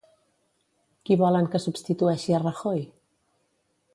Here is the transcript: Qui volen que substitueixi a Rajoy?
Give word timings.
Qui 1.09 1.17
volen 1.23 1.51
que 1.55 1.61
substitueixi 1.67 2.35
a 2.37 2.41
Rajoy? 2.47 2.83